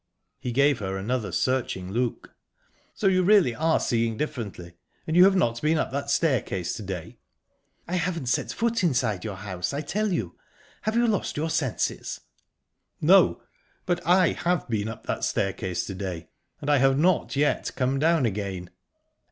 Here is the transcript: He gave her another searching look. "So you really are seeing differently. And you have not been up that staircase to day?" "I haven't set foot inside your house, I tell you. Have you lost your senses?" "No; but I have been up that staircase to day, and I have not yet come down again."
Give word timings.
He 0.39 0.51
gave 0.51 0.79
her 0.79 0.97
another 0.97 1.31
searching 1.31 1.91
look. 1.91 2.33
"So 2.95 3.05
you 3.05 3.21
really 3.21 3.53
are 3.53 3.79
seeing 3.79 4.17
differently. 4.17 4.73
And 5.05 5.15
you 5.15 5.25
have 5.25 5.35
not 5.35 5.61
been 5.61 5.77
up 5.77 5.91
that 5.91 6.09
staircase 6.09 6.73
to 6.77 6.81
day?" 6.81 7.19
"I 7.87 7.97
haven't 7.97 8.25
set 8.25 8.51
foot 8.51 8.83
inside 8.83 9.23
your 9.23 9.35
house, 9.35 9.73
I 9.75 9.81
tell 9.81 10.11
you. 10.11 10.39
Have 10.81 10.95
you 10.95 11.05
lost 11.05 11.37
your 11.37 11.51
senses?" 11.51 12.19
"No; 12.99 13.43
but 13.85 14.03
I 14.03 14.31
have 14.31 14.67
been 14.67 14.87
up 14.87 15.05
that 15.05 15.23
staircase 15.23 15.85
to 15.85 15.93
day, 15.93 16.29
and 16.61 16.67
I 16.71 16.77
have 16.77 16.97
not 16.97 17.35
yet 17.35 17.69
come 17.75 17.99
down 17.99 18.25
again." 18.25 18.71